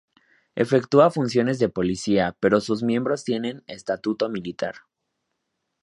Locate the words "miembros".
2.81-3.23